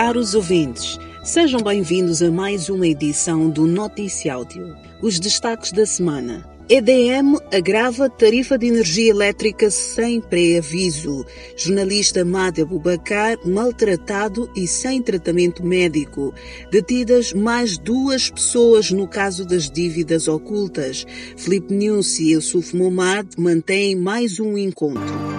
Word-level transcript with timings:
Caros 0.00 0.36
ouvintes, 0.36 0.96
sejam 1.24 1.60
bem-vindos 1.60 2.22
a 2.22 2.30
mais 2.30 2.68
uma 2.68 2.86
edição 2.86 3.50
do 3.50 3.66
Notícia 3.66 4.32
Áudio. 4.32 4.76
Os 5.02 5.18
destaques 5.18 5.72
da 5.72 5.84
semana. 5.84 6.48
EDM 6.68 7.36
agrava 7.52 8.08
tarifa 8.08 8.56
de 8.56 8.68
energia 8.68 9.10
elétrica 9.10 9.68
sem 9.72 10.20
pré-aviso. 10.20 11.26
Jornalista 11.56 12.24
Made 12.24 12.64
Bubacar 12.64 13.38
maltratado 13.44 14.48
e 14.54 14.68
sem 14.68 15.02
tratamento 15.02 15.66
médico. 15.66 16.32
Detidas 16.70 17.32
mais 17.32 17.76
duas 17.76 18.30
pessoas 18.30 18.92
no 18.92 19.08
caso 19.08 19.44
das 19.44 19.68
dívidas 19.68 20.28
ocultas. 20.28 21.04
Felipe 21.36 21.74
Nunes 21.74 22.20
e 22.20 22.34
Yusuf 22.34 22.76
Momad 22.76 23.26
mantêm 23.36 23.96
mais 23.96 24.38
um 24.38 24.56
encontro. 24.56 25.37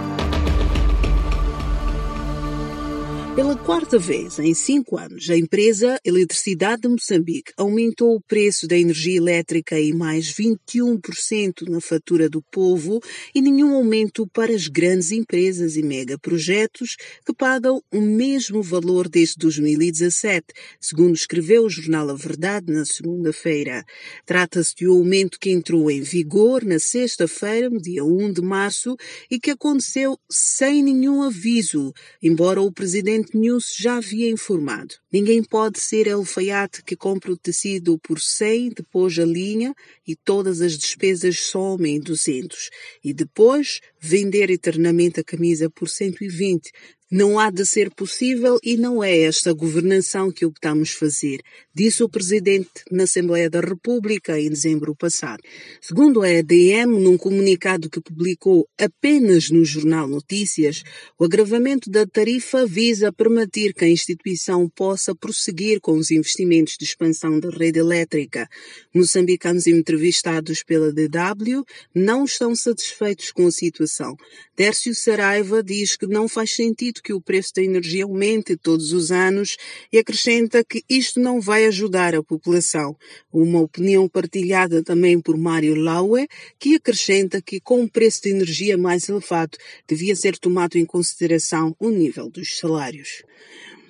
Pela 3.36 3.56
quarta 3.56 3.96
vez 3.96 4.40
em 4.40 4.52
cinco 4.52 4.98
anos, 4.98 5.30
a 5.30 5.36
empresa 5.36 6.00
Eletricidade 6.04 6.82
de 6.82 6.88
Moçambique 6.88 7.52
aumentou 7.56 8.16
o 8.16 8.20
preço 8.20 8.66
da 8.66 8.76
energia 8.76 9.16
elétrica 9.16 9.78
em 9.78 9.92
mais 9.92 10.34
21% 10.34 11.68
na 11.68 11.80
fatura 11.80 12.28
do 12.28 12.42
povo 12.42 13.00
e 13.32 13.40
nenhum 13.40 13.74
aumento 13.74 14.26
para 14.26 14.52
as 14.52 14.66
grandes 14.66 15.12
empresas 15.12 15.76
e 15.76 15.82
megaprojetos 15.82 16.96
que 17.24 17.32
pagam 17.32 17.80
o 17.92 18.00
mesmo 18.00 18.62
valor 18.62 19.08
desde 19.08 19.36
2017, 19.38 20.46
segundo 20.80 21.14
escreveu 21.14 21.64
o 21.64 21.70
jornal 21.70 22.10
A 22.10 22.14
Verdade 22.14 22.72
na 22.72 22.84
segunda-feira. 22.84 23.84
Trata-se 24.26 24.74
de 24.74 24.88
um 24.88 24.94
aumento 24.94 25.38
que 25.38 25.50
entrou 25.50 25.88
em 25.88 26.02
vigor 26.02 26.64
na 26.64 26.80
sexta-feira, 26.80 27.70
dia 27.70 28.04
1 28.04 28.32
de 28.32 28.42
março, 28.42 28.96
e 29.30 29.38
que 29.38 29.52
aconteceu 29.52 30.18
sem 30.28 30.82
nenhum 30.82 31.22
aviso, 31.22 31.92
embora 32.20 32.60
o 32.60 32.72
presidente 32.72 33.19
News 33.34 33.74
já 33.78 33.96
havia 33.96 34.30
informado. 34.30 34.94
Ninguém 35.12 35.42
pode 35.42 35.78
ser 35.80 36.08
alfaiate 36.08 36.82
que 36.82 36.96
compra 36.96 37.32
o 37.32 37.36
tecido 37.36 37.98
por 37.98 38.20
100, 38.20 38.70
depois 38.70 39.18
a 39.18 39.24
linha 39.24 39.74
e 40.06 40.16
todas 40.16 40.60
as 40.60 40.76
despesas 40.76 41.38
somem 41.38 41.96
em 41.96 42.00
200. 42.00 42.70
E 43.04 43.12
depois 43.12 43.80
vender 43.98 44.50
eternamente 44.50 45.20
a 45.20 45.24
camisa 45.24 45.68
por 45.70 45.88
120, 45.88 46.70
não 47.10 47.40
há 47.40 47.50
de 47.50 47.66
ser 47.66 47.90
possível 47.90 48.58
e 48.62 48.76
não 48.76 49.02
é 49.02 49.22
esta 49.22 49.52
governação 49.52 50.30
que 50.30 50.46
optamos 50.46 50.90
fazer, 50.90 51.40
disse 51.74 52.04
o 52.04 52.08
Presidente 52.08 52.70
na 52.88 53.02
Assembleia 53.02 53.50
da 53.50 53.60
República 53.60 54.38
em 54.38 54.48
dezembro 54.48 54.94
passado. 54.94 55.42
Segundo 55.80 56.22
a 56.22 56.30
EDM, 56.30 57.00
num 57.00 57.18
comunicado 57.18 57.90
que 57.90 58.00
publicou 58.00 58.68
apenas 58.78 59.50
no 59.50 59.64
jornal 59.64 60.06
Notícias, 60.06 60.84
o 61.18 61.24
agravamento 61.24 61.90
da 61.90 62.06
tarifa 62.06 62.64
visa 62.64 63.12
permitir 63.12 63.74
que 63.74 63.84
a 63.84 63.88
instituição 63.88 64.68
possa 64.68 65.12
prosseguir 65.12 65.80
com 65.80 65.92
os 65.92 66.12
investimentos 66.12 66.76
de 66.78 66.84
expansão 66.84 67.40
da 67.40 67.50
rede 67.50 67.80
elétrica. 67.80 68.48
Moçambicanos 68.94 69.66
entrevistados 69.66 70.62
pela 70.62 70.92
DW 70.92 71.64
não 71.92 72.24
estão 72.24 72.54
satisfeitos 72.54 73.32
com 73.32 73.48
a 73.48 73.50
situação. 73.50 74.16
Dércio 74.56 74.94
Saraiva 74.94 75.62
diz 75.62 75.96
que 75.96 76.06
não 76.06 76.28
faz 76.28 76.54
sentido 76.54 76.99
que 77.00 77.12
o 77.12 77.20
preço 77.20 77.52
da 77.56 77.62
energia 77.62 78.04
aumente 78.04 78.56
todos 78.56 78.92
os 78.92 79.10
anos 79.10 79.56
e 79.92 79.98
acrescenta 79.98 80.64
que 80.64 80.82
isto 80.88 81.20
não 81.20 81.40
vai 81.40 81.66
ajudar 81.66 82.14
a 82.14 82.22
população. 82.22 82.96
Uma 83.32 83.60
opinião 83.60 84.08
partilhada 84.08 84.82
também 84.82 85.20
por 85.20 85.36
Mário 85.36 85.74
Laue, 85.74 86.28
que 86.58 86.74
acrescenta 86.74 87.40
que 87.40 87.60
com 87.60 87.82
o 87.82 87.90
preço 87.90 88.22
de 88.22 88.30
energia 88.30 88.76
mais 88.76 89.08
elevado 89.08 89.56
devia 89.86 90.14
ser 90.14 90.38
tomado 90.38 90.76
em 90.76 90.84
consideração 90.84 91.74
o 91.78 91.90
nível 91.90 92.30
dos 92.30 92.58
salários. 92.58 93.22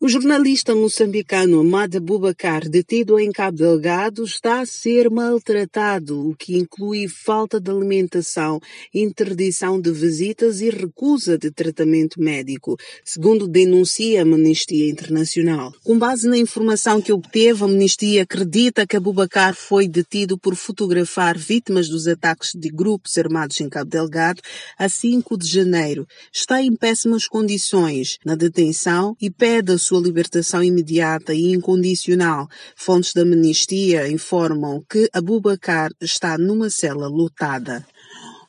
O 0.03 0.09
jornalista 0.09 0.75
moçambicano 0.75 1.61
Amada 1.61 2.01
Bubacar, 2.01 2.67
detido 2.67 3.20
em 3.20 3.31
Cabo 3.31 3.59
Delgado, 3.59 4.25
está 4.25 4.62
a 4.62 4.65
ser 4.65 5.11
maltratado, 5.11 6.27
o 6.27 6.35
que 6.35 6.57
inclui 6.57 7.07
falta 7.07 7.61
de 7.61 7.70
alimentação, 7.70 8.58
interdição 8.95 9.79
de 9.79 9.92
visitas 9.92 10.63
e 10.63 10.70
recusa 10.70 11.36
de 11.36 11.51
tratamento 11.51 12.19
médico, 12.19 12.79
segundo 13.05 13.47
denuncia 13.47 14.20
a 14.20 14.23
Amnistia 14.23 14.89
Internacional. 14.89 15.70
Com 15.85 15.98
base 15.98 16.27
na 16.27 16.39
informação 16.39 17.03
que 17.03 17.13
obteve, 17.13 17.63
a 17.63 17.67
Amnistia 17.67 18.23
acredita 18.23 18.86
que 18.86 18.97
Abubacar 18.97 19.55
foi 19.55 19.86
detido 19.86 20.39
por 20.39 20.57
fotografar 20.57 21.36
vítimas 21.36 21.91
dos 21.91 22.08
ataques 22.08 22.53
de 22.55 22.70
grupos 22.70 23.19
armados 23.19 23.61
em 23.61 23.69
Cabo 23.69 23.91
Delgado 23.91 24.41
a 24.79 24.89
5 24.89 25.36
de 25.36 25.47
janeiro. 25.47 26.07
Está 26.33 26.63
em 26.63 26.74
péssimas 26.74 27.29
condições 27.29 28.17
na 28.24 28.35
detenção 28.35 29.14
e 29.20 29.30
pede 29.30 29.73
a 29.73 29.79
sua 29.90 30.01
libertação 30.01 30.62
imediata 30.62 31.34
e 31.34 31.51
incondicional. 31.52 32.48
Fontes 32.77 33.12
da 33.12 33.23
amnistia 33.23 34.08
informam 34.08 34.84
que 34.89 35.11
Abubacar 35.12 35.90
está 36.01 36.39
numa 36.39 36.70
cela 36.70 37.08
lotada. 37.08 37.84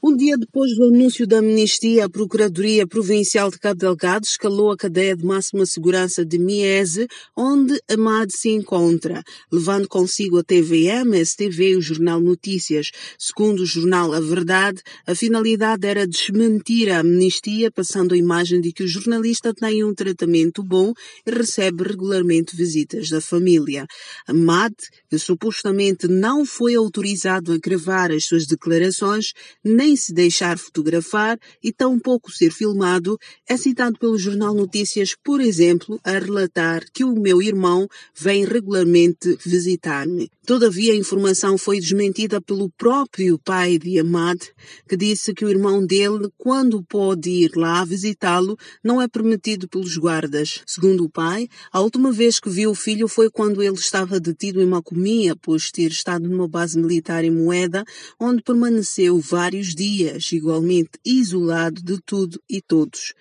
Um 0.04 0.18
dia 0.18 0.36
depois 0.36 0.76
do 0.76 0.86
anúncio 0.86 1.28
da 1.28 1.38
amnistia, 1.38 2.06
a 2.06 2.10
Procuradoria 2.10 2.88
Provincial 2.88 3.52
de 3.52 3.60
Cabo 3.60 3.82
Delgado 3.82 4.24
escalou 4.24 4.72
a 4.72 4.76
cadeia 4.76 5.16
de 5.16 5.24
máxima 5.24 5.64
segurança 5.64 6.26
de 6.26 6.40
Miese, 6.40 7.08
onde 7.38 7.80
Amad 7.88 8.32
se 8.32 8.50
encontra, 8.50 9.22
levando 9.52 9.88
consigo 9.88 10.40
a 10.40 10.44
TVM, 10.44 11.14
a 11.14 11.24
STV 11.24 11.74
e 11.74 11.76
o 11.76 11.82
Jornal 11.84 12.20
Notícias. 12.20 12.90
Segundo 13.16 13.60
o 13.60 13.66
jornal 13.68 14.12
A 14.12 14.20
Verdade, 14.20 14.82
a 15.06 15.14
finalidade 15.14 15.86
era 15.86 16.08
desmentir 16.08 16.90
a 16.90 17.02
amnistia, 17.02 17.70
passando 17.70 18.16
a 18.16 18.18
imagem 18.18 18.60
de 18.60 18.74
que 18.74 18.82
o 18.82 18.88
jornalista 18.88 19.54
tem 19.54 19.84
um 19.84 19.94
tratamento 19.94 20.64
bom 20.64 20.94
e 21.28 21.30
recebe 21.30 21.84
regularmente 21.84 22.56
visitas 22.56 23.08
da 23.08 23.22
família. 23.22 23.86
Amad, 24.26 24.74
que 25.08 25.20
supostamente 25.20 26.08
não 26.08 26.44
foi 26.44 26.74
autorizado 26.74 27.54
a 27.54 27.60
gravar 27.60 28.12
as 28.12 28.26
suas 28.26 28.48
declarações, 28.48 29.34
nem 29.64 29.91
sem 29.92 29.96
se 29.96 30.14
deixar 30.14 30.58
fotografar 30.58 31.38
e 31.64 31.72
tampouco 31.72 32.32
ser 32.32 32.52
filmado, 32.52 33.18
é 33.48 33.58
citado 33.58 33.98
pelo 34.00 34.18
Jornal 34.18 34.54
Notícias, 34.54 35.16
por 35.22 35.42
exemplo, 35.42 36.00
a 36.04 36.12
relatar 36.12 36.84
que 36.94 37.04
o 37.04 37.14
meu 37.14 37.42
irmão 37.42 37.88
vem 38.16 38.46
regularmente 38.46 39.38
visitar-me. 39.44 40.30
Todavia, 40.44 40.94
a 40.94 40.96
informação 40.96 41.56
foi 41.56 41.80
desmentida 41.80 42.42
pelo 42.42 42.68
próprio 42.72 43.38
pai 43.38 43.78
de 43.78 44.00
Ahmad, 44.00 44.42
que 44.90 44.98
disse 44.98 45.36
que 45.36 45.46
o 45.46 45.50
irmão 45.50 45.86
dele, 45.86 46.30
quando 46.36 46.84
pode 46.84 47.30
ir 47.30 47.52
lá 47.56 47.86
visitá-lo, 47.86 48.58
não 48.84 49.00
é 49.00 49.08
permitido 49.08 49.70
pelos 49.70 49.96
guardas. 49.98 50.64
Segundo 50.66 51.04
o 51.06 51.10
pai, 51.10 51.48
a 51.72 51.80
última 51.80 52.12
vez 52.12 52.40
que 52.40 52.50
viu 52.50 52.72
o 52.72 52.76
filho 52.76 53.08
foi 53.08 53.30
quando 53.30 53.62
ele 53.62 53.76
estava 53.76 54.20
detido 54.20 54.60
em 54.60 54.66
Macomia, 54.66 55.34
após 55.34 55.70
ter 55.70 55.92
estado 55.92 56.28
numa 56.28 56.48
base 56.48 56.76
militar 56.76 57.24
em 57.24 57.30
Moeda, 57.30 57.84
onde 58.20 58.42
permaneceu 58.42 59.20
vários 59.20 59.76
dias 59.76 60.32
igualmente 60.32 60.90
isolado 61.06 61.84
de 61.84 62.00
tudo 62.04 62.42
e 62.50 62.60
todos. 62.64 63.14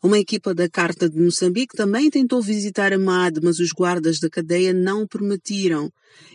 Uma 0.00 0.20
equipa 0.20 0.54
da 0.54 0.68
Carta 0.68 1.10
de 1.10 1.20
Moçambique 1.20 1.76
também 1.76 2.08
tentou 2.08 2.40
visitar 2.40 2.92
Amad, 2.92 3.40
mas 3.42 3.58
os 3.58 3.72
guardas 3.72 4.20
da 4.20 4.30
cadeia 4.30 4.72
não 4.72 5.08
permitiram. 5.08 5.90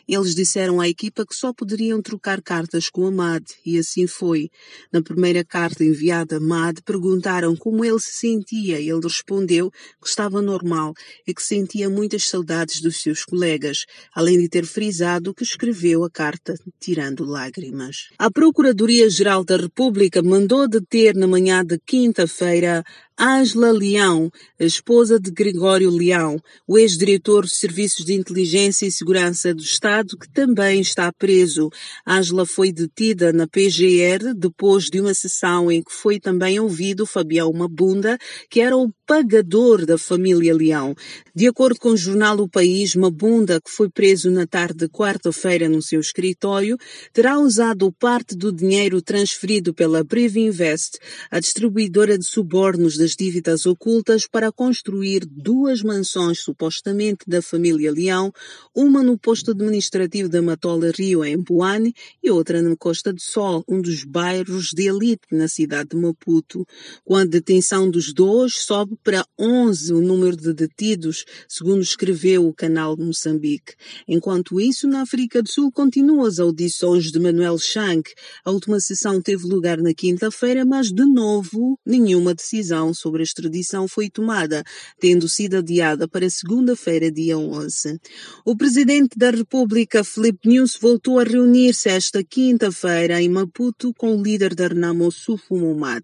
Eles 0.07 0.35
disseram 0.35 0.81
à 0.81 0.87
equipa 0.87 1.25
que 1.25 1.35
só 1.35 1.53
poderiam 1.53 2.01
trocar 2.01 2.41
cartas 2.41 2.89
com 2.89 3.07
Amad, 3.07 3.43
e 3.65 3.77
assim 3.77 4.05
foi. 4.05 4.49
Na 4.91 5.01
primeira 5.01 5.43
carta 5.43 5.83
enviada 5.83 6.35
a 6.35 6.37
Amad, 6.37 6.81
perguntaram 6.83 7.55
como 7.55 7.85
ele 7.85 7.99
se 7.99 8.13
sentia 8.13 8.79
ele 8.79 8.99
respondeu 9.03 9.71
que 10.01 10.07
estava 10.07 10.41
normal 10.41 10.93
e 11.27 11.33
que 11.33 11.41
sentia 11.41 11.89
muitas 11.89 12.27
saudades 12.27 12.81
dos 12.81 13.01
seus 13.01 13.23
colegas, 13.23 13.85
além 14.13 14.37
de 14.39 14.49
ter 14.49 14.65
frisado 14.65 15.33
que 15.33 15.43
escreveu 15.43 16.03
a 16.03 16.09
carta 16.09 16.55
tirando 16.79 17.23
lágrimas. 17.23 18.09
A 18.17 18.29
Procuradoria-Geral 18.29 19.43
da 19.43 19.57
República 19.57 20.21
mandou 20.21 20.67
deter 20.67 21.15
na 21.15 21.27
manhã 21.27 21.63
de 21.63 21.79
quinta-feira 21.79 22.83
Ângela 23.19 23.71
Leão, 23.71 24.31
a 24.59 24.63
esposa 24.63 25.19
de 25.19 25.29
Gregório 25.29 25.89
Leão, 25.89 26.41
o 26.67 26.77
ex-diretor 26.77 27.45
de 27.45 27.55
Serviços 27.55 28.03
de 28.05 28.13
Inteligência 28.13 28.87
e 28.87 28.91
Segurança 28.91 29.53
do 29.53 29.61
Estado, 29.61 30.17
que 30.17 30.27
também 30.29 30.81
está 30.81 31.11
preso. 31.11 31.69
Ângela 32.07 32.45
foi 32.45 32.71
detida 32.71 33.31
na 33.31 33.47
PGR 33.47 34.33
depois 34.35 34.85
de 34.85 34.99
uma 34.99 35.13
sessão 35.13 35.71
em 35.71 35.83
que 35.83 35.91
foi 35.93 36.19
também 36.19 36.59
ouvido 36.59 37.05
Fabião 37.05 37.53
Mabunda, 37.53 38.17
que 38.49 38.59
era 38.61 38.75
o 38.75 38.91
pagador 39.05 39.85
da 39.85 39.97
família 39.97 40.55
Leão. 40.55 40.95
De 41.35 41.47
acordo 41.47 41.79
com 41.79 41.89
o 41.89 41.97
jornal 41.97 42.37
O 42.39 42.49
País, 42.49 42.95
Mabunda, 42.95 43.61
que 43.61 43.69
foi 43.69 43.89
preso 43.89 44.31
na 44.31 44.47
tarde 44.47 44.79
de 44.79 44.89
quarta-feira 44.89 45.69
no 45.69 45.81
seu 45.81 45.99
escritório, 45.99 46.77
terá 47.11 47.37
usado 47.37 47.91
parte 47.91 48.35
do 48.35 48.51
dinheiro 48.51 49.01
transferido 49.01 49.73
pela 49.73 50.03
Invest, 50.35 50.97
a 51.29 51.39
distribuidora 51.39 52.17
de 52.17 52.25
subornos 52.25 52.97
das 53.03 53.17
dívidas 53.17 53.65
ocultas, 53.65 54.27
para 54.27 54.49
construir 54.49 55.25
duas 55.25 55.83
mansões 55.83 56.39
supostamente 56.39 57.25
da 57.27 57.41
família 57.41 57.91
Leão, 57.91 58.31
uma 58.73 59.03
no 59.03 59.17
posto 59.17 59.51
administrativo 59.51 60.29
da 60.29 60.41
Matola 60.41 60.89
Rio, 60.89 61.25
em 61.25 61.37
Buane, 61.37 61.93
e 62.23 62.31
outra 62.31 62.61
na 62.61 62.77
Costa 62.77 63.11
do 63.11 63.21
Sol, 63.21 63.61
um 63.67 63.81
dos 63.81 64.05
bairros 64.05 64.69
de 64.73 64.87
elite 64.87 65.27
na 65.33 65.49
cidade 65.49 65.89
de 65.89 65.97
Maputo. 65.97 66.65
Com 67.03 67.17
a 67.17 67.25
detenção 67.25 67.91
dos 67.91 68.13
dois, 68.13 68.59
sobe 68.59 68.95
para 69.03 69.25
11 69.37 69.91
o 69.91 70.01
número 70.01 70.37
de 70.37 70.53
detidos, 70.53 71.25
segundo 71.45 71.81
escreveu 71.81 72.47
o 72.47 72.53
canal 72.53 72.95
de 72.95 73.03
Moçambique. 73.03 73.73
Enquanto 74.07 74.61
isso, 74.61 74.87
na 74.87 75.01
África 75.01 75.43
do 75.43 75.49
Sul, 75.49 75.69
continuam 75.73 76.25
as 76.25 76.39
audições 76.39 77.11
de 77.11 77.19
Manuel 77.19 77.57
Shank. 77.57 78.13
A 78.45 78.51
última 78.51 78.79
sessão 78.79 79.21
teve 79.21 79.45
lugar 79.45 79.77
na 79.79 79.93
quinta-feira, 79.93 80.63
mas, 80.63 80.89
de 80.89 81.03
novo, 81.03 81.77
nenhuma 81.85 82.33
decisão 82.33 82.92
sobre 82.93 83.21
a 83.21 83.23
extradição 83.23 83.87
foi 83.87 84.09
tomada, 84.09 84.63
tendo 84.99 85.29
sido 85.29 85.57
adiada 85.57 86.07
para 86.07 86.29
segunda-feira, 86.29 87.11
dia 87.11 87.37
11. 87.37 87.99
O 88.45 88.55
presidente 88.55 89.17
da 89.17 89.31
República, 89.31 90.03
Filipe 90.03 90.49
Nunes, 90.49 90.77
voltou 90.79 91.19
a 91.19 91.23
reunir-se 91.23 91.89
esta 91.89 92.23
quinta-feira 92.23 93.21
em 93.21 93.29
Maputo 93.29 93.93
com 93.93 94.15
o 94.15 94.21
líder 94.21 94.53
da 94.55 94.67
Renamo 94.67 95.11
Sufo 95.11 95.55
Momad. 95.55 96.03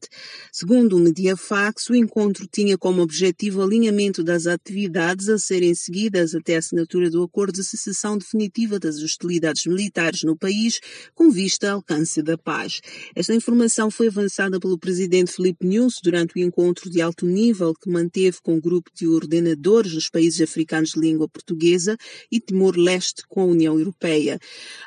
Segundo 0.52 0.96
o 0.96 1.00
Mediafax, 1.00 1.90
o 1.90 1.96
encontro 1.96 2.48
tinha 2.48 2.78
como 2.78 3.02
objetivo 3.02 3.60
o 3.60 3.64
alinhamento 3.64 4.24
das 4.24 4.48
atividades 4.48 5.28
a 5.28 5.38
serem 5.38 5.74
seguidas 5.74 6.36
até 6.36 6.56
a 6.56 6.60
assinatura 6.60 7.10
do 7.10 7.24
acordo 7.24 7.54
de 7.54 7.64
secessão 7.64 8.18
definitiva 8.18 8.80
das 8.80 9.02
hostilidades 9.02 9.66
militares 9.66 10.24
no 10.24 10.38
país, 10.38 10.80
com 11.16 11.32
vista 11.32 11.72
ao 11.72 11.80
alcance 11.80 12.22
da 12.22 12.38
paz. 12.38 12.82
Esta 13.16 13.34
informação 13.34 13.90
foi 13.90 14.08
avançada 14.08 14.60
pelo 14.60 14.78
presidente 14.78 15.32
Filipe 15.32 15.66
Nunes 15.66 16.00
durante 16.04 16.36
o 16.36 16.40
encontro 16.40 16.79
de 16.88 17.02
alto 17.02 17.26
nível 17.26 17.74
que 17.74 17.90
manteve 17.90 18.38
com 18.44 18.56
o 18.56 18.62
grupo 18.62 18.92
de 18.94 19.08
ordenadores 19.08 19.94
dos 19.94 20.08
países 20.08 20.40
africanos 20.40 20.92
de 20.92 21.00
língua 21.00 21.28
portuguesa 21.28 21.98
e 22.32 22.40
Timor-Leste 22.40 23.24
com 23.28 23.42
a 23.42 23.46
União 23.46 23.80
Europeia. 23.80 24.40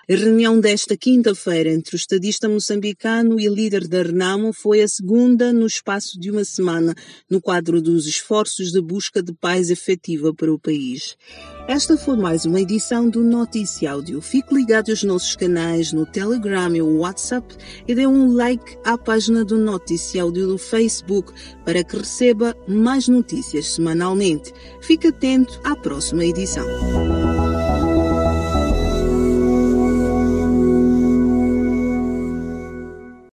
A 0.08 0.14
reunião 0.14 0.60
desta 0.60 0.96
quinta-feira 0.96 1.70
entre 1.70 1.96
o 1.96 1.98
estadista 1.98 2.48
moçambicano 2.48 3.40
e 3.40 3.48
líder 3.48 3.88
da 3.88 4.02
Renamo 4.02 4.52
foi 4.52 4.82
a 4.82 4.86
segunda 4.86 5.52
no 5.52 5.66
espaço 5.66 6.20
de 6.20 6.30
uma 6.30 6.44
semana, 6.44 6.94
no 7.28 7.40
quadro 7.40 7.82
dos 7.82 8.06
esforços 8.06 8.70
de 8.70 8.80
busca 8.80 9.20
de 9.20 9.32
paz 9.32 9.70
efetiva 9.70 10.32
para 10.32 10.52
o 10.52 10.58
país. 10.58 11.16
Esta 11.68 11.96
foi 11.96 12.16
mais 12.16 12.44
uma 12.44 12.60
edição 12.60 13.08
do 13.08 13.22
Notícia 13.22 13.92
Áudio. 13.92 14.20
Fique 14.20 14.52
ligado 14.52 14.90
aos 14.90 15.04
nossos 15.04 15.36
canais 15.36 15.92
no 15.92 16.04
Telegram 16.04 16.74
e 16.74 16.82
WhatsApp 16.82 17.56
e 17.86 17.94
dê 17.94 18.04
um 18.04 18.34
like 18.34 18.76
à 18.84 18.98
página 18.98 19.44
do 19.44 19.56
Notícia 19.56 20.22
Áudio 20.22 20.48
do 20.48 20.58
Facebook 20.58 21.32
para 21.64 21.84
que 21.84 21.96
receba 21.96 22.56
mais 22.66 23.06
notícias 23.06 23.74
semanalmente. 23.74 24.52
Fique 24.80 25.06
atento 25.06 25.60
à 25.62 25.76
próxima 25.76 26.24
edição. 26.24 26.66